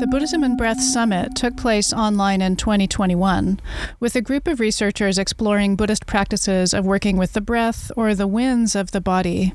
The 0.00 0.06
Buddhism 0.06 0.42
and 0.42 0.56
Breath 0.56 0.80
Summit 0.80 1.36
took 1.36 1.58
place 1.58 1.92
online 1.92 2.40
in 2.40 2.56
2021 2.56 3.60
with 4.00 4.16
a 4.16 4.22
group 4.22 4.48
of 4.48 4.58
researchers 4.58 5.18
exploring 5.18 5.76
Buddhist 5.76 6.06
practices 6.06 6.72
of 6.72 6.86
working 6.86 7.18
with 7.18 7.34
the 7.34 7.42
breath 7.42 7.92
or 7.98 8.14
the 8.14 8.26
winds 8.26 8.74
of 8.74 8.92
the 8.92 9.02
body. 9.02 9.52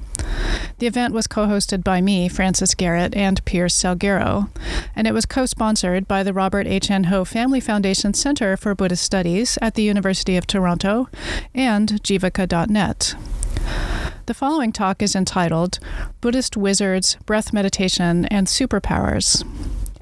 The 0.77 0.85
event 0.85 1.15
was 1.15 1.25
co 1.25 1.47
hosted 1.47 1.83
by 1.83 1.99
me, 1.99 2.29
Frances 2.29 2.75
Garrett, 2.75 3.15
and 3.15 3.43
Pierce 3.45 3.73
Salguero, 3.73 4.51
and 4.95 5.07
it 5.07 5.15
was 5.15 5.25
co 5.25 5.47
sponsored 5.47 6.07
by 6.07 6.21
the 6.21 6.31
Robert 6.31 6.67
H. 6.67 6.91
N. 6.91 7.05
Ho 7.05 7.25
Family 7.25 7.59
Foundation 7.59 8.13
Center 8.13 8.55
for 8.55 8.75
Buddhist 8.75 9.03
Studies 9.03 9.57
at 9.63 9.73
the 9.73 9.81
University 9.81 10.37
of 10.37 10.45
Toronto 10.45 11.09
and 11.55 12.03
Jivaka.net. 12.03 13.15
The 14.27 14.33
following 14.35 14.71
talk 14.71 15.01
is 15.01 15.15
entitled 15.15 15.79
Buddhist 16.21 16.55
Wizards, 16.55 17.17
Breath 17.25 17.51
Meditation, 17.51 18.25
and 18.27 18.45
Superpowers 18.45 19.43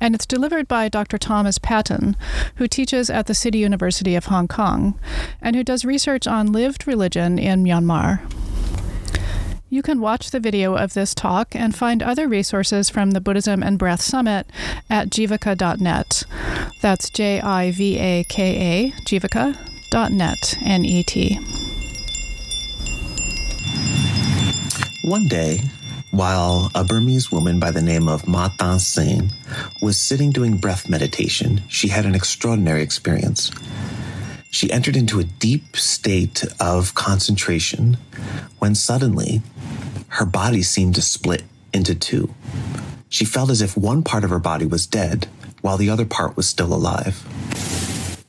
and 0.04 0.14
it's 0.14 0.26
delivered 0.26 0.68
by 0.68 0.90
Dr. 0.90 1.18
Thomas 1.18 1.57
Patton, 1.57 2.18
who 2.56 2.68
teaches 2.68 3.10
at 3.10 3.25
the 3.25 3.34
City 3.34 3.60
University 3.60 4.16
of 4.16 4.25
Hong 4.25 4.50
Kong 4.50 5.00
and 5.42 5.56
who 5.56 5.64
does 5.64 5.86
research 5.86 6.28
on 6.28 6.52
lived 6.52 6.86
religion 6.86 7.39
in 7.39 7.64
Myanmar. 7.64 8.20
You 9.70 9.82
can 9.82 10.02
watch 10.02 10.32
the 10.32 10.42
video 10.42 10.75
of 10.75 10.94
this 10.94 11.16
talk 11.16 11.56
and 11.56 11.74
find 11.74 12.04
other 12.04 12.28
resources 12.28 12.89
from 12.89 13.11
the 13.11 13.21
Buddhism 13.21 13.64
and 13.64 13.80
Breath 13.80 14.02
Summit 14.02 14.46
at 14.89 15.10
jivaka.net. 15.10 16.24
That's 16.82 17.10
J 17.10 17.39
I 17.39 17.72
V 17.72 17.97
A 17.97 18.25
K 18.25 18.92
A, 18.92 18.92
jivaka.net, 19.06 20.58
N 20.66 20.83
E 20.83 21.04
T. 21.04 21.39
One 25.06 25.28
day, 25.30 25.61
while 26.14 26.70
a 26.76 26.84
Burmese 26.84 27.32
woman 27.32 27.60
by 27.60 27.72
the 27.72 27.82
name 27.82 28.08
of 28.08 28.28
Ma 28.28 28.48
Tan 28.60 28.78
Singh 28.78 29.32
was 29.82 30.00
sitting 30.00 30.30
doing 30.30 30.58
breath 30.58 30.88
meditation, 30.88 31.64
she 31.68 31.88
had 31.88 32.06
an 32.06 32.14
extraordinary 32.14 32.84
experience. 32.84 33.50
She 34.52 34.72
entered 34.72 34.95
into 34.95 35.20
a 35.20 35.23
deep 35.23 35.75
state 35.75 36.45
of 36.59 36.94
concentration 36.94 37.97
when 38.59 38.75
suddenly 38.75 39.42
her 40.09 40.25
body 40.25 40.61
seemed 40.61 40.94
to 40.95 41.02
split 41.02 41.42
into 41.73 41.95
two. 41.95 42.31
She 43.09 43.25
felt 43.25 43.50
as 43.50 43.64
if 43.64 43.75
one 43.75 44.03
part 44.03 44.23
of 44.23 44.30
her 44.30 44.38
body 44.38 44.67
was 44.67 44.86
dead 44.86 45.27
while 45.61 45.77
the 45.77 45.89
other 45.89 46.05
part 46.05 46.38
was 46.38 46.48
still 46.48 46.75
alive. 46.75 47.25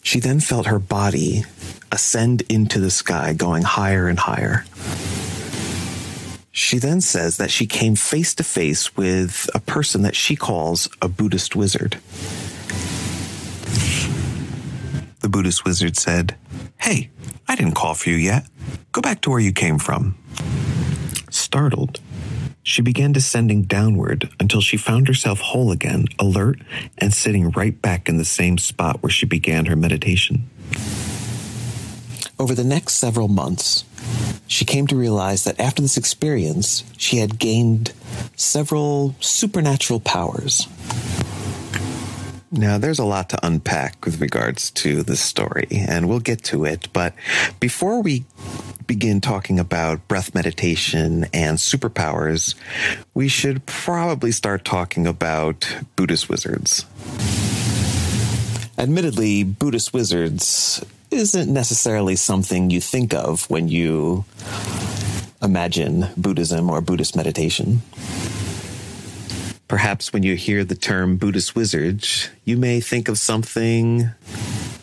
She 0.02 0.20
then 0.20 0.40
felt 0.40 0.66
her 0.66 0.78
body 0.78 1.44
ascend 1.92 2.44
into 2.48 2.80
the 2.80 2.90
sky, 2.90 3.34
going 3.34 3.62
higher 3.62 4.08
and 4.08 4.18
higher. 4.18 4.64
She 6.56 6.78
then 6.78 7.00
says 7.00 7.36
that 7.38 7.50
she 7.50 7.66
came 7.66 7.96
face 7.96 8.32
to 8.36 8.44
face 8.44 8.96
with 8.96 9.50
a 9.56 9.58
person 9.58 10.02
that 10.02 10.14
she 10.14 10.36
calls 10.36 10.88
a 11.02 11.08
Buddhist 11.08 11.56
wizard. 11.56 11.98
The 15.18 15.28
Buddhist 15.28 15.64
wizard 15.64 15.96
said, 15.96 16.36
Hey, 16.78 17.10
I 17.48 17.56
didn't 17.56 17.74
call 17.74 17.94
for 17.94 18.10
you 18.10 18.14
yet. 18.14 18.46
Go 18.92 19.00
back 19.00 19.20
to 19.22 19.30
where 19.30 19.40
you 19.40 19.52
came 19.52 19.80
from. 19.80 20.16
Startled, 21.28 21.98
she 22.62 22.82
began 22.82 23.10
descending 23.10 23.62
downward 23.62 24.30
until 24.38 24.60
she 24.60 24.76
found 24.76 25.08
herself 25.08 25.40
whole 25.40 25.72
again, 25.72 26.06
alert, 26.20 26.60
and 26.98 27.12
sitting 27.12 27.50
right 27.50 27.82
back 27.82 28.08
in 28.08 28.16
the 28.16 28.24
same 28.24 28.58
spot 28.58 29.02
where 29.02 29.10
she 29.10 29.26
began 29.26 29.66
her 29.66 29.74
meditation. 29.74 30.48
Over 32.38 32.54
the 32.54 32.62
next 32.62 32.94
several 32.94 33.26
months, 33.26 33.84
she 34.46 34.64
came 34.64 34.86
to 34.88 34.96
realize 34.96 35.44
that 35.44 35.58
after 35.60 35.82
this 35.82 35.96
experience, 35.96 36.84
she 36.96 37.18
had 37.18 37.38
gained 37.38 37.92
several 38.36 39.14
supernatural 39.20 40.00
powers. 40.00 40.68
Now, 42.56 42.78
there's 42.78 43.00
a 43.00 43.04
lot 43.04 43.30
to 43.30 43.46
unpack 43.46 44.04
with 44.04 44.20
regards 44.20 44.70
to 44.72 45.02
this 45.02 45.20
story, 45.20 45.66
and 45.72 46.08
we'll 46.08 46.20
get 46.20 46.44
to 46.44 46.64
it. 46.64 46.88
But 46.92 47.12
before 47.58 48.00
we 48.00 48.26
begin 48.86 49.20
talking 49.20 49.58
about 49.58 50.06
breath 50.06 50.34
meditation 50.36 51.26
and 51.32 51.58
superpowers, 51.58 52.54
we 53.12 53.26
should 53.26 53.66
probably 53.66 54.30
start 54.30 54.64
talking 54.64 55.04
about 55.04 55.66
Buddhist 55.96 56.28
wizards. 56.28 56.86
Admittedly, 58.76 59.44
Buddhist 59.44 59.92
wizards 59.92 60.84
isn't 61.10 61.52
necessarily 61.52 62.16
something 62.16 62.70
you 62.70 62.80
think 62.80 63.14
of 63.14 63.48
when 63.48 63.68
you 63.68 64.24
imagine 65.40 66.08
Buddhism 66.16 66.68
or 66.68 66.80
Buddhist 66.80 67.14
meditation. 67.14 67.82
Perhaps 69.68 70.12
when 70.12 70.24
you 70.24 70.34
hear 70.34 70.64
the 70.64 70.74
term 70.74 71.16
Buddhist 71.16 71.54
wizard, 71.54 72.06
you 72.44 72.56
may 72.56 72.80
think 72.80 73.08
of 73.08 73.18
something 73.18 74.10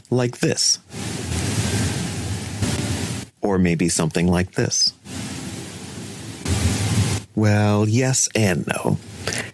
like 0.09 0.40
this. 0.40 0.80
Or 3.41 3.57
maybe 3.57 3.90
something 3.90 4.28
like 4.28 4.53
this. 4.53 4.94
Well, 7.35 7.88
yes 7.88 8.30
and 8.35 8.66
no. 8.68 8.97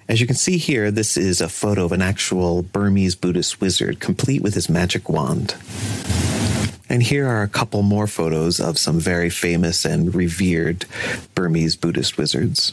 As 0.10 0.22
you 0.22 0.28
can 0.28 0.38
see 0.38 0.58
here, 0.58 0.90
this 0.90 1.18
is 1.18 1.42
a 1.42 1.50
photo 1.50 1.84
of 1.84 1.92
an 1.92 2.02
actual 2.02 2.64
Burmese 2.64 3.16
Buddhist 3.16 3.60
wizard, 3.60 4.00
complete 4.00 4.42
with 4.42 4.54
his 4.54 4.70
magic 4.70 5.10
wand. 5.10 5.56
And 6.88 7.04
here 7.04 7.28
are 7.28 7.44
a 7.44 7.50
couple 7.50 7.82
more 7.82 8.08
photos 8.08 8.62
of 8.62 8.78
some 8.78 9.02
very 9.02 9.30
famous 9.30 9.84
and 9.84 10.16
revered 10.16 10.86
Burmese 11.36 11.76
Buddhist 11.76 12.18
wizards. 12.18 12.72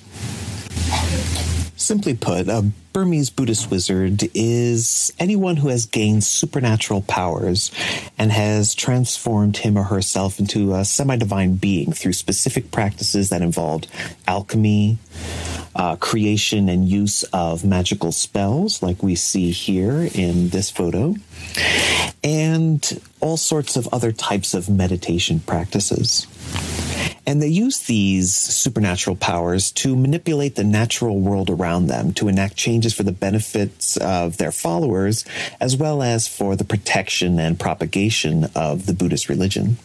Simply 1.76 2.14
put, 2.14 2.48
a 2.48 2.70
Burmese 2.92 3.30
Buddhist 3.30 3.68
wizard 3.68 4.28
is 4.32 5.12
anyone 5.18 5.56
who 5.56 5.68
has 5.68 5.86
gained 5.86 6.22
supernatural 6.22 7.02
powers 7.02 7.72
and 8.16 8.30
has 8.30 8.76
transformed 8.76 9.56
him 9.56 9.76
or 9.76 9.82
herself 9.82 10.38
into 10.38 10.72
a 10.72 10.84
semi 10.84 11.16
divine 11.16 11.56
being 11.56 11.92
through 11.92 12.12
specific 12.12 12.70
practices 12.70 13.30
that 13.30 13.42
involved 13.42 13.88
alchemy, 14.28 14.98
uh, 15.74 15.96
creation 15.96 16.68
and 16.68 16.88
use 16.88 17.22
of 17.32 17.64
magical 17.64 18.12
spells, 18.12 18.82
like 18.82 19.02
we 19.02 19.14
see 19.14 19.50
here 19.50 20.08
in 20.14 20.50
this 20.50 20.70
photo, 20.70 21.14
and 22.22 23.00
all 23.20 23.36
sorts 23.36 23.76
of 23.76 23.88
other 23.92 24.12
types 24.12 24.54
of 24.54 24.68
meditation 24.68 25.40
practices. 25.40 26.26
And 27.26 27.40
they 27.40 27.48
use 27.48 27.80
these 27.80 28.34
supernatural 28.34 29.16
powers 29.16 29.72
to 29.72 29.96
manipulate 29.96 30.56
the 30.56 30.64
natural 30.64 31.18
world 31.20 31.48
around 31.48 31.86
them, 31.86 32.12
to 32.14 32.28
enact 32.28 32.56
changes 32.56 32.92
for 32.92 33.02
the 33.02 33.12
benefits 33.12 33.96
of 33.96 34.36
their 34.36 34.52
followers, 34.52 35.24
as 35.58 35.76
well 35.76 36.02
as 36.02 36.28
for 36.28 36.54
the 36.54 36.64
protection 36.64 37.38
and 37.38 37.58
propagation 37.58 38.48
of 38.54 38.86
the 38.86 38.92
Buddhist 38.92 39.28
religion. 39.28 39.78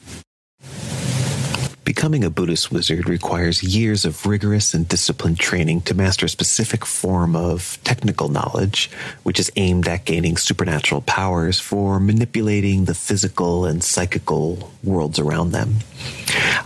Becoming 1.99 2.23
a 2.23 2.29
Buddhist 2.29 2.71
wizard 2.71 3.09
requires 3.09 3.61
years 3.61 4.05
of 4.05 4.25
rigorous 4.25 4.73
and 4.73 4.87
disciplined 4.87 5.37
training 5.37 5.81
to 5.81 5.93
master 5.93 6.27
a 6.27 6.29
specific 6.29 6.85
form 6.85 7.35
of 7.35 7.77
technical 7.83 8.29
knowledge, 8.29 8.89
which 9.23 9.37
is 9.37 9.51
aimed 9.57 9.85
at 9.85 10.05
gaining 10.05 10.37
supernatural 10.37 11.01
powers 11.01 11.59
for 11.59 11.99
manipulating 11.99 12.85
the 12.85 12.93
physical 12.93 13.65
and 13.65 13.83
psychical 13.83 14.71
worlds 14.81 15.19
around 15.19 15.51
them. 15.51 15.75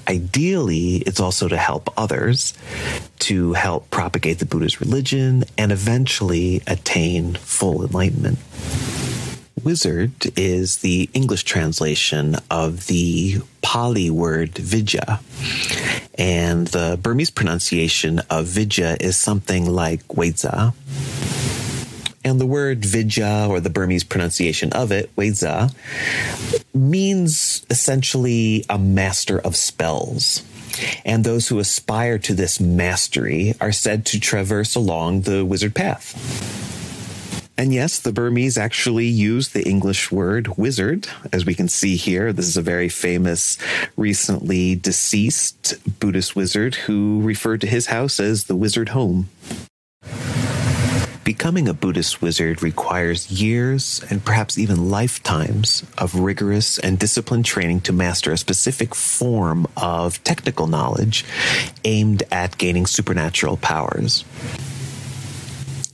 Ideally, 0.07 0.97
it's 0.97 1.19
also 1.19 1.47
to 1.47 1.57
help 1.57 1.91
others, 1.97 2.53
to 3.21 3.53
help 3.53 3.89
propagate 3.89 4.37
the 4.37 4.45
Buddhist 4.45 4.79
religion, 4.81 5.45
and 5.57 5.71
eventually 5.71 6.61
attain 6.67 7.33
full 7.33 7.83
enlightenment. 7.83 8.37
Wizard 9.63 10.11
is 10.37 10.77
the 10.77 11.09
English 11.13 11.43
translation 11.43 12.35
of 12.51 12.87
the 12.87 13.41
Pali 13.61 14.09
word 14.09 14.57
vidya. 14.57 15.21
And 16.15 16.67
the 16.67 16.99
Burmese 17.01 17.31
pronunciation 17.31 18.19
of 18.29 18.45
vidya 18.45 18.97
is 18.99 19.17
something 19.17 19.69
like 19.69 20.05
wedza. 20.09 20.73
And 22.25 22.39
the 22.39 22.45
word 22.45 22.85
vidya, 22.85 23.47
or 23.49 23.59
the 23.59 23.69
Burmese 23.69 24.03
pronunciation 24.03 24.71
of 24.73 24.91
it, 24.91 25.13
wedza, 25.15 25.73
means 26.73 27.65
essentially 27.69 28.65
a 28.69 28.77
master 28.77 29.39
of 29.39 29.55
spells. 29.55 30.43
And 31.05 31.23
those 31.23 31.47
who 31.47 31.59
aspire 31.59 32.17
to 32.19 32.33
this 32.33 32.59
mastery 32.59 33.53
are 33.61 33.71
said 33.71 34.05
to 34.07 34.19
traverse 34.19 34.75
along 34.75 35.21
the 35.21 35.45
wizard 35.45 35.75
path. 35.75 36.62
And 37.55 37.71
yes, 37.71 37.99
the 37.99 38.11
Burmese 38.11 38.57
actually 38.57 39.05
use 39.05 39.49
the 39.49 39.67
English 39.67 40.11
word 40.11 40.57
wizard, 40.57 41.07
as 41.31 41.45
we 41.45 41.53
can 41.53 41.67
see 41.67 41.95
here. 41.95 42.33
This 42.33 42.47
is 42.47 42.57
a 42.57 42.63
very 42.63 42.89
famous, 42.89 43.59
recently 43.95 44.75
deceased 44.75 45.75
Buddhist 45.99 46.35
wizard 46.35 46.73
who 46.75 47.21
referred 47.21 47.61
to 47.61 47.67
his 47.67 47.87
house 47.87 48.19
as 48.19 48.45
the 48.45 48.55
wizard 48.55 48.89
home. 48.89 49.29
Becoming 51.23 51.69
a 51.69 51.73
Buddhist 51.73 52.21
wizard 52.21 52.61
requires 52.61 53.31
years 53.31 54.03
and 54.09 54.25
perhaps 54.25 54.57
even 54.57 54.89
lifetimes 54.89 55.85
of 55.97 56.15
rigorous 56.15 56.79
and 56.79 56.99
disciplined 56.99 57.45
training 57.45 57.81
to 57.81 57.93
master 57.93 58.33
a 58.33 58.37
specific 58.37 58.93
form 58.93 59.65
of 59.77 60.21
technical 60.25 60.67
knowledge 60.67 61.23
aimed 61.85 62.23
at 62.29 62.57
gaining 62.57 62.85
supernatural 62.85 63.55
powers. 63.57 64.25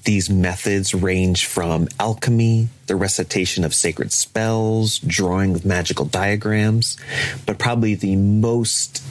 These 0.05 0.29
methods 0.29 0.93
range 0.93 1.45
from 1.45 1.87
alchemy, 1.99 2.69
the 2.87 2.95
recitation 2.95 3.63
of 3.63 3.73
sacred 3.73 4.11
spells, 4.11 4.99
drawing 4.99 5.55
of 5.55 5.65
magical 5.65 6.05
diagrams, 6.05 6.97
but 7.45 7.57
probably 7.59 7.95
the 7.95 8.15
most 8.15 9.03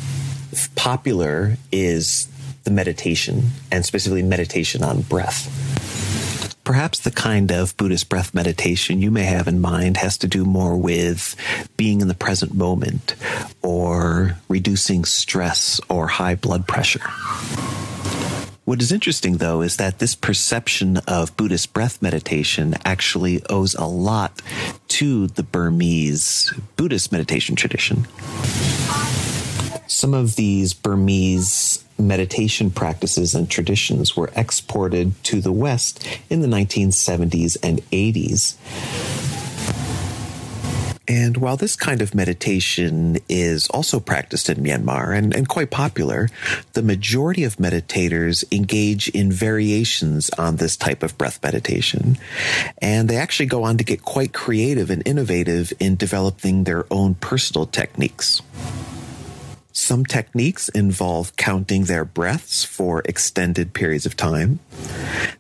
popular 0.75 1.57
is 1.71 2.29
the 2.65 2.71
meditation, 2.71 3.51
and 3.71 3.85
specifically 3.85 4.23
meditation 4.23 4.83
on 4.83 5.03
breath. 5.03 5.55
Perhaps 6.65 7.01
the 7.01 7.11
kind 7.11 7.51
of 7.51 7.75
Buddhist 7.79 8.11
breath 8.11 8.35
meditation 8.35 9.01
you 9.01 9.11
may 9.11 9.25
have 9.25 9.49
in 9.49 9.59
mind 9.59 9.97
has 9.97 10.19
to 10.19 10.27
do 10.27 10.45
more 10.45 10.77
with 10.77 11.35
being 11.79 12.03
in 12.03 12.09
the 12.09 12.15
present 12.15 12.55
moment 12.55 13.15
or 13.63 14.37
reducing 14.49 15.07
stress 15.07 15.81
or 15.89 16.09
high 16.09 16.35
blood 16.35 16.67
pressure. 16.69 17.01
What 18.69 18.83
is 18.83 18.93
interesting, 18.93 19.39
though, 19.39 19.63
is 19.63 19.79
that 19.79 19.99
this 19.99 20.15
perception 20.15 20.99
of 21.09 21.35
Buddhist 21.39 21.73
breath 21.73 22.03
meditation 22.03 22.75
actually 22.85 23.43
owes 23.49 23.75
a 23.75 23.87
lot 23.87 24.43
to 24.89 25.27
the 25.27 25.43
Burmese 25.43 26.53
Buddhist 26.77 27.11
meditation 27.11 27.57
tradition. 27.57 28.07
Some 29.87 30.13
of 30.13 30.37
these 30.37 30.75
Burmese 30.75 31.83
meditation 31.99 32.71
practices 32.71 33.35
and 33.35 33.49
traditions 33.49 34.15
were 34.15 34.31
exported 34.37 35.15
to 35.25 35.41
the 35.41 35.51
West 35.51 36.07
in 36.29 36.43
the 36.43 36.47
1970s 36.47 37.57
and 37.63 37.79
80s. 37.91 38.57
And 41.09 41.39
while 41.39 41.57
this 41.57 41.75
kind 41.75 42.03
of 42.03 42.15
meditation 42.15 43.17
is 43.29 43.67
also 43.69 43.99
practiced 43.99 44.51
in 44.51 44.59
Myanmar 44.59 45.17
and, 45.17 45.35
and, 45.35 45.49
quite 45.49 45.71
popular, 45.71 46.29
the 46.75 46.83
majority 46.83 47.45
of 47.45 47.57
meditators 47.57 48.45
engage 48.53 49.09
in 49.09 49.33
variations 49.33 50.29
on 50.31 50.57
this 50.57 50.77
type 50.77 51.03
of 51.03 51.17
breath 51.17 51.43
meditation. 51.43 52.19
And 52.83 53.09
they 53.09 53.17
actually 53.17 53.47
go 53.47 53.65
on 53.65 53.79
to 53.79 53.85
get 53.85 54.03
quite 54.03 54.35
creative 54.35 54.91
and 54.91 55.03
innovative 55.07 55.73
in 55.81 55.97
developing 55.97 56.65
their 56.65 56.85
own 56.91 57.15
personal 57.15 57.65
techniques. 57.65 58.43
Some 59.73 60.05
techniques 60.05 60.69
involve 60.71 61.37
counting 61.37 61.85
their 61.85 62.05
breaths 62.05 62.65
for 62.65 63.03
extended 63.05 63.75
periods 63.75 64.07
of 64.07 64.17
time, 64.17 64.61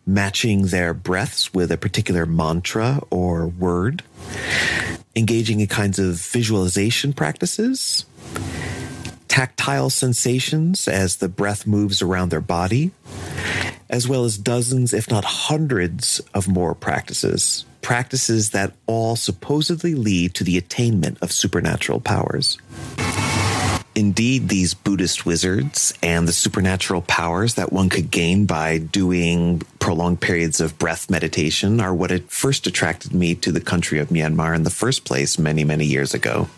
matching 0.06 0.66
their 0.66 0.94
breaths 0.94 1.52
with 1.52 1.72
a 1.72 1.76
particular 1.76 2.26
mantra 2.26 3.00
or 3.10 3.48
word, 3.48 4.02
engaging 5.16 5.60
in 5.60 5.66
kinds 5.66 5.98
of 5.98 6.20
visualization 6.20 7.12
practices, 7.12 8.04
tactile 9.28 9.90
sensations 9.90 10.88
as 10.88 11.16
the 11.16 11.28
breath 11.28 11.66
moves 11.66 12.02
around 12.02 12.30
their 12.30 12.40
body, 12.40 12.90
as 13.90 14.06
well 14.06 14.24
as 14.24 14.36
dozens, 14.36 14.92
if 14.92 15.10
not 15.10 15.24
hundreds, 15.24 16.20
of 16.34 16.48
more 16.48 16.74
practices. 16.74 17.64
Practices 17.80 18.50
that 18.50 18.72
all 18.86 19.16
supposedly 19.16 19.94
lead 19.94 20.34
to 20.34 20.44
the 20.44 20.58
attainment 20.58 21.18
of 21.22 21.32
supernatural 21.32 22.00
powers. 22.00 22.58
Indeed, 23.98 24.48
these 24.48 24.74
Buddhist 24.74 25.26
wizards 25.26 25.92
and 26.04 26.28
the 26.28 26.32
supernatural 26.32 27.02
powers 27.02 27.54
that 27.54 27.72
one 27.72 27.88
could 27.88 28.12
gain 28.12 28.46
by 28.46 28.78
doing 28.78 29.62
prolonged 29.80 30.20
periods 30.20 30.60
of 30.60 30.78
breath 30.78 31.10
meditation 31.10 31.80
are 31.80 31.92
what 31.92 32.12
had 32.12 32.30
first 32.30 32.68
attracted 32.68 33.12
me 33.12 33.34
to 33.34 33.50
the 33.50 33.60
country 33.60 33.98
of 33.98 34.10
Myanmar 34.10 34.54
in 34.54 34.62
the 34.62 34.70
first 34.70 35.04
place 35.04 35.36
many, 35.36 35.64
many 35.64 35.84
years 35.84 36.14
ago. 36.14 36.48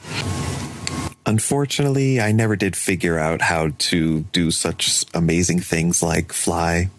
Unfortunately, 1.25 2.21
I 2.21 2.31
never 2.33 2.57
did 2.57 2.77
figure 2.77 3.19
out 3.19 3.41
how 3.41 3.71
to 3.89 4.21
do 4.21 4.51
such 4.51 5.07
amazing 5.15 5.61
things 5.61 6.03
like 6.03 6.35
fly, 6.35 6.91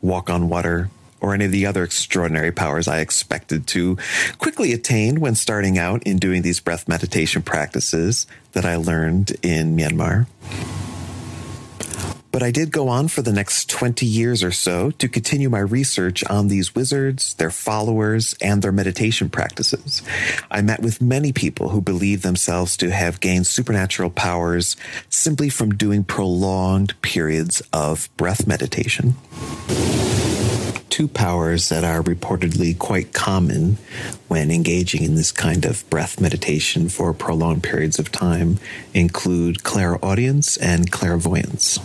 walk 0.00 0.30
on 0.30 0.48
water, 0.48 0.88
or 1.22 1.32
any 1.32 1.46
of 1.46 1.52
the 1.52 1.64
other 1.64 1.84
extraordinary 1.84 2.52
powers 2.52 2.88
I 2.88 2.98
expected 2.98 3.66
to 3.68 3.96
quickly 4.38 4.72
attain 4.72 5.20
when 5.20 5.34
starting 5.34 5.78
out 5.78 6.02
in 6.02 6.18
doing 6.18 6.42
these 6.42 6.60
breath 6.60 6.88
meditation 6.88 7.40
practices 7.40 8.26
that 8.52 8.66
I 8.66 8.76
learned 8.76 9.32
in 9.42 9.76
Myanmar. 9.76 10.26
But 12.32 12.42
I 12.42 12.50
did 12.50 12.72
go 12.72 12.88
on 12.88 13.08
for 13.08 13.20
the 13.20 13.32
next 13.32 13.68
20 13.68 14.06
years 14.06 14.42
or 14.42 14.52
so 14.52 14.90
to 14.92 15.06
continue 15.06 15.50
my 15.50 15.58
research 15.58 16.24
on 16.24 16.48
these 16.48 16.74
wizards, 16.74 17.34
their 17.34 17.50
followers, 17.50 18.34
and 18.40 18.62
their 18.62 18.72
meditation 18.72 19.28
practices. 19.28 20.02
I 20.50 20.62
met 20.62 20.80
with 20.80 21.02
many 21.02 21.32
people 21.32 21.68
who 21.68 21.82
believe 21.82 22.22
themselves 22.22 22.78
to 22.78 22.90
have 22.90 23.20
gained 23.20 23.46
supernatural 23.46 24.08
powers 24.08 24.76
simply 25.10 25.50
from 25.50 25.74
doing 25.74 26.04
prolonged 26.04 27.00
periods 27.02 27.62
of 27.70 28.08
breath 28.16 28.46
meditation 28.46 29.14
two 30.92 31.08
powers 31.08 31.70
that 31.70 31.84
are 31.84 32.02
reportedly 32.02 32.78
quite 32.78 33.14
common 33.14 33.78
when 34.28 34.50
engaging 34.50 35.02
in 35.02 35.14
this 35.14 35.32
kind 35.32 35.64
of 35.64 35.88
breath 35.88 36.20
meditation 36.20 36.86
for 36.86 37.14
prolonged 37.14 37.62
periods 37.62 37.98
of 37.98 38.12
time 38.12 38.58
include 38.92 39.62
clairaudience 39.62 40.58
and 40.58 40.92
clairvoyance. 40.92 41.78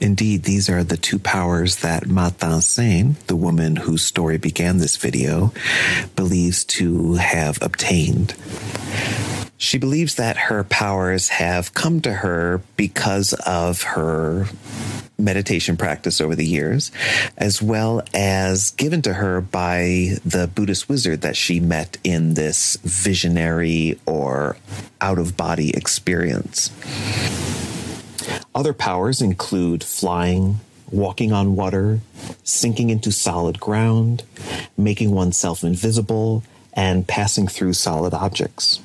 Indeed, 0.00 0.44
these 0.44 0.70
are 0.70 0.82
the 0.82 0.96
two 0.96 1.18
powers 1.18 1.76
that 1.76 2.06
Ma 2.06 2.30
Sen, 2.60 3.16
the 3.26 3.36
woman 3.36 3.76
whose 3.76 4.02
story 4.02 4.38
began 4.38 4.78
this 4.78 4.96
video, 4.96 5.52
believes 6.16 6.64
to 6.64 7.16
have 7.16 7.58
obtained. 7.60 8.34
She 9.58 9.76
believes 9.76 10.14
that 10.14 10.48
her 10.48 10.64
powers 10.64 11.28
have 11.28 11.74
come 11.74 12.00
to 12.00 12.14
her 12.14 12.62
because 12.78 13.34
of 13.46 13.82
her 13.82 14.46
meditation 15.18 15.76
practice 15.76 16.20
over 16.20 16.34
the 16.34 16.46
years, 16.46 16.90
as 17.36 17.62
well 17.62 18.02
as 18.12 18.70
given 18.72 19.02
to 19.02 19.14
her 19.14 19.40
by 19.40 20.16
the 20.24 20.50
Buddhist 20.52 20.88
wizard 20.88 21.20
that 21.22 21.36
she 21.36 21.60
met 21.60 21.96
in 22.04 22.34
this 22.34 22.76
visionary 22.82 23.98
or 24.06 24.56
out 25.00 25.18
of 25.18 25.36
body 25.36 25.70
experience. 25.76 26.70
Other 28.54 28.72
powers 28.72 29.20
include 29.20 29.84
flying, 29.84 30.60
walking 30.90 31.32
on 31.32 31.56
water, 31.56 32.00
sinking 32.42 32.90
into 32.90 33.12
solid 33.12 33.60
ground, 33.60 34.22
making 34.76 35.10
oneself 35.10 35.64
invisible, 35.64 36.42
and 36.72 37.06
passing 37.06 37.46
through 37.46 37.72
solid 37.72 38.14
objects. 38.14 38.80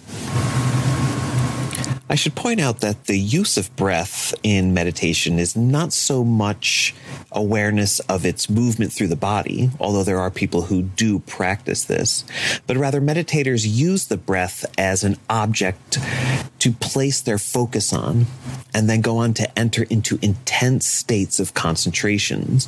I 2.11 2.15
should 2.15 2.33
point 2.33 2.59
out 2.59 2.79
that 2.79 3.05
the 3.05 3.19
use 3.19 3.55
of 3.55 3.75
breath 3.75 4.33
in 4.41 4.73
meditation 4.73 5.37
is 5.37 5.55
not 5.55 5.93
so 5.93 6.23
much 6.23 6.95
awareness 7.31 7.99
of 8.01 8.25
its 8.25 8.49
movement 8.49 8.91
through 8.91 9.09
the 9.09 9.15
body, 9.15 9.69
although 9.79 10.03
there 10.03 10.19
are 10.19 10.31
people 10.31 10.63
who 10.63 10.81
do 10.81 11.19
practice 11.19 11.83
this, 11.83 12.25
but 12.65 12.77
rather 12.77 12.99
meditators 12.99 13.67
use 13.69 14.07
the 14.07 14.17
breath 14.17 14.65
as 14.75 15.03
an 15.03 15.17
object 15.29 15.99
to 16.57 16.71
place 16.71 17.21
their 17.21 17.37
focus 17.37 17.93
on 17.93 18.25
and 18.73 18.89
then 18.89 19.01
go 19.01 19.17
on 19.17 19.35
to 19.35 19.59
enter 19.59 19.83
into 19.83 20.17
intense 20.23 20.87
states 20.87 21.39
of 21.39 21.53
concentrations. 21.53 22.67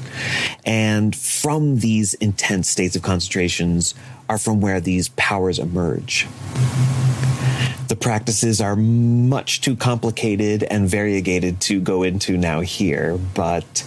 And 0.65 1.15
from 1.15 1.79
these 1.79 2.13
intense 2.15 2.69
states 2.69 2.95
of 2.95 3.01
concentrations 3.01 3.95
are 4.29 4.37
from 4.37 4.61
where 4.61 4.79
these 4.79 5.09
powers 5.09 5.57
emerge. 5.57 6.27
The 7.91 7.97
practices 7.97 8.61
are 8.61 8.77
much 8.77 9.59
too 9.59 9.75
complicated 9.75 10.63
and 10.63 10.87
variegated 10.87 11.59
to 11.63 11.81
go 11.81 12.03
into 12.03 12.37
now 12.37 12.61
here, 12.61 13.17
but 13.33 13.83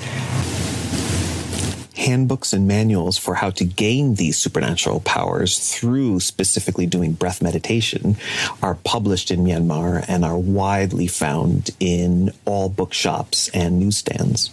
handbooks 1.97 2.53
and 2.53 2.69
manuals 2.69 3.17
for 3.17 3.37
how 3.37 3.49
to 3.53 3.65
gain 3.65 4.17
these 4.17 4.37
supernatural 4.37 5.01
powers 5.01 5.59
through 5.59 6.21
specifically 6.21 6.85
doing 6.85 7.13
breath 7.13 7.41
meditation 7.41 8.19
are 8.63 8.75
published 8.75 9.31
in 9.31 9.43
Myanmar 9.43 10.05
and 10.07 10.23
are 10.23 10.37
widely 10.39 11.07
found 11.07 11.71
in 11.81 12.31
all 12.45 12.69
bookshops 12.69 13.49
and 13.55 13.81
newsstands. 13.81 14.51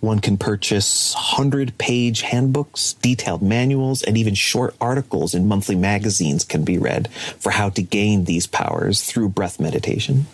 One 0.00 0.20
can 0.20 0.36
purchase 0.36 1.14
100 1.14 1.76
page 1.78 2.22
handbooks, 2.22 2.94
detailed 3.02 3.42
manuals, 3.42 4.02
and 4.02 4.16
even 4.16 4.34
short 4.34 4.74
articles 4.80 5.34
in 5.34 5.48
monthly 5.48 5.74
magazines 5.74 6.44
can 6.44 6.64
be 6.64 6.78
read 6.78 7.10
for 7.38 7.50
how 7.50 7.70
to 7.70 7.82
gain 7.82 8.24
these 8.24 8.46
powers 8.46 9.02
through 9.02 9.30
breath 9.30 9.58
meditation. 9.58 10.26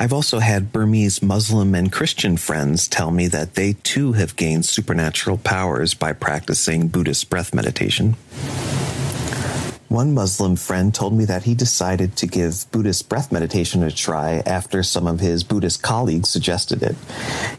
I've 0.00 0.12
also 0.12 0.38
had 0.38 0.72
Burmese 0.72 1.22
Muslim 1.22 1.74
and 1.74 1.90
Christian 1.90 2.36
friends 2.36 2.86
tell 2.86 3.10
me 3.10 3.26
that 3.28 3.54
they 3.54 3.72
too 3.82 4.12
have 4.12 4.36
gained 4.36 4.64
supernatural 4.64 5.38
powers 5.38 5.94
by 5.94 6.12
practicing 6.12 6.86
Buddhist 6.86 7.28
breath 7.30 7.52
meditation. 7.52 8.16
One 9.88 10.12
Muslim 10.12 10.56
friend 10.56 10.94
told 10.94 11.14
me 11.14 11.24
that 11.24 11.44
he 11.44 11.54
decided 11.54 12.14
to 12.16 12.26
give 12.26 12.70
Buddhist 12.70 13.08
breath 13.08 13.32
meditation 13.32 13.82
a 13.82 13.90
try 13.90 14.42
after 14.44 14.82
some 14.82 15.06
of 15.06 15.20
his 15.20 15.44
Buddhist 15.44 15.82
colleagues 15.82 16.28
suggested 16.28 16.82
it. 16.82 16.94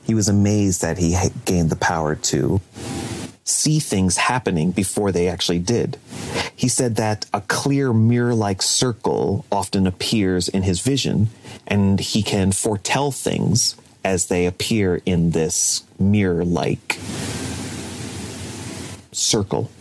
He 0.03 0.13
was 0.13 0.29
amazed 0.29 0.83
that 0.83 0.99
he 0.99 1.17
gained 1.45 1.71
the 1.71 1.75
power 1.75 2.13
to 2.15 2.61
see 3.43 3.79
things 3.79 4.17
happening 4.17 4.69
before 4.69 5.11
they 5.11 5.27
actually 5.27 5.57
did. 5.57 5.97
He 6.55 6.67
said 6.67 6.97
that 6.97 7.25
a 7.33 7.41
clear 7.41 7.93
mirror 7.93 8.35
like 8.35 8.61
circle 8.61 9.43
often 9.51 9.87
appears 9.87 10.47
in 10.47 10.61
his 10.61 10.81
vision, 10.81 11.29
and 11.65 11.99
he 11.99 12.21
can 12.21 12.51
foretell 12.51 13.09
things 13.09 13.75
as 14.03 14.27
they 14.27 14.45
appear 14.45 15.01
in 15.03 15.31
this 15.31 15.83
mirror 15.97 16.45
like 16.45 16.99
circle. 19.11 19.71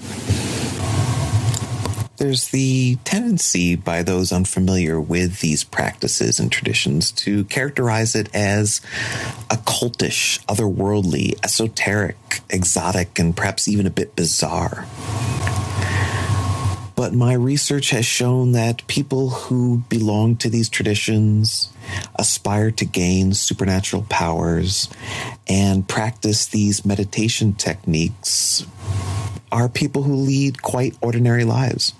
There's 2.18 2.48
the 2.48 2.96
tendency 3.04 3.76
by 3.76 4.02
those 4.02 4.32
unfamiliar 4.32 5.00
with 5.00 5.38
these 5.38 5.62
practices 5.62 6.40
and 6.40 6.50
traditions 6.50 7.12
to 7.12 7.44
characterize 7.44 8.16
it 8.16 8.28
as 8.34 8.80
occultish, 9.50 10.44
otherworldly, 10.46 11.38
esoteric, 11.44 12.40
exotic, 12.50 13.20
and 13.20 13.36
perhaps 13.36 13.68
even 13.68 13.86
a 13.86 13.90
bit 13.90 14.16
bizarre. 14.16 14.84
But 16.96 17.14
my 17.14 17.34
research 17.34 17.90
has 17.90 18.04
shown 18.04 18.50
that 18.50 18.84
people 18.88 19.30
who 19.30 19.84
belong 19.88 20.34
to 20.38 20.50
these 20.50 20.68
traditions 20.68 21.72
aspire 22.16 22.72
to 22.72 22.84
gain 22.84 23.32
supernatural 23.32 24.04
powers 24.08 24.88
and 25.46 25.86
practice 25.86 26.46
these 26.46 26.84
meditation 26.84 27.52
techniques 27.54 28.66
are 29.50 29.68
people 29.68 30.02
who 30.02 30.14
lead 30.14 30.62
quite 30.62 30.96
ordinary 31.00 31.44
lives. 31.44 31.92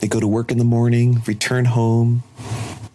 They 0.00 0.08
go 0.08 0.20
to 0.20 0.26
work 0.26 0.50
in 0.50 0.58
the 0.58 0.64
morning, 0.64 1.22
return 1.26 1.64
home, 1.64 2.22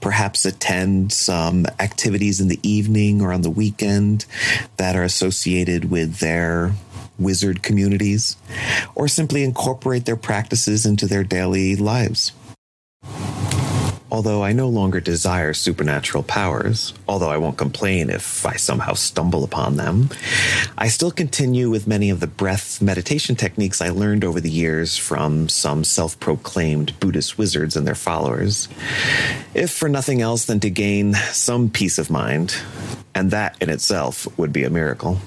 perhaps 0.02 0.46
attend 0.46 1.12
some 1.14 1.66
activities 1.80 2.42
in 2.42 2.48
the 2.48 2.60
evening 2.62 3.22
or 3.22 3.32
on 3.32 3.42
the 3.42 3.50
weekend 3.50 4.26
that 4.78 4.96
are 4.96 5.04
associated 5.04 5.90
with 5.90 6.18
their 6.18 6.74
wizard 7.20 7.64
communities, 7.64 8.36
or 8.96 9.08
simply 9.08 9.44
incorporate 9.44 10.06
their 10.06 10.16
practices 10.16 10.86
into 10.86 11.08
their 11.08 11.24
daily 11.24 11.76
lives. 11.76 12.32
Although 14.14 14.44
I 14.44 14.54
no 14.54 14.70
longer 14.70 15.00
desire 15.00 15.54
supernatural 15.54 16.22
powers, 16.22 16.94
although 17.08 17.32
I 17.32 17.38
won't 17.38 17.58
complain 17.58 18.12
if 18.12 18.46
I 18.46 18.58
somehow 18.58 18.94
stumble 18.94 19.44
upon 19.44 19.76
them, 19.76 20.10
I 20.78 20.90
still 20.90 21.10
continue 21.10 21.72
with 21.72 21.88
many 21.88 22.12
of 22.12 22.20
the 22.20 22.28
breath 22.28 22.80
meditation 22.80 23.36
techniques 23.36 23.82
I 23.82 23.90
learned 23.90 24.24
over 24.24 24.40
the 24.40 24.52
years 24.52 25.00
from 25.00 25.50
some 25.50 25.84
self 25.84 26.20
proclaimed 26.20 26.94
Buddhist 27.00 27.40
wizards 27.40 27.76
and 27.76 27.88
their 27.88 27.96
followers, 27.96 28.70
if 29.56 29.72
for 29.72 29.90
nothing 29.90 30.22
else 30.22 30.46
than 30.46 30.60
to 30.60 30.70
gain 30.70 31.16
some 31.32 31.72
peace 31.72 31.98
of 31.98 32.12
mind, 32.12 32.56
and 33.16 33.32
that 33.32 33.58
in 33.60 33.72
itself 33.72 34.28
would 34.38 34.54
be 34.54 34.64
a 34.64 34.70
miracle. 34.70 35.18